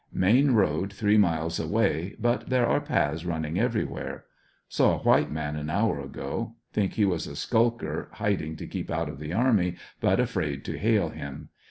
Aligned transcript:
Main 0.11 0.55
road 0.55 0.91
three 0.91 1.19
miles 1.19 1.59
away, 1.59 2.15
but 2.19 2.49
there 2.49 2.65
are 2.65 2.81
paths 2.81 3.23
running 3.23 3.59
every 3.59 3.85
where. 3.85 4.25
Saw 4.67 4.95
a 4.95 5.03
white 5.03 5.29
man 5.29 5.55
an 5.55 5.69
hour 5.69 5.99
ago. 6.01 6.55
Think 6.73 6.93
he 6.93 7.05
was 7.05 7.27
a 7.27 7.35
skulker 7.35 8.09
hiding 8.13 8.55
to 8.55 8.65
keep 8.65 8.89
out 8.89 9.09
of 9.09 9.19
the 9.19 9.31
army, 9.31 9.75
but 9.99 10.19
afraid 10.19 10.65
to 10.65 10.79
hail 10.79 11.09
him. 11.09 11.49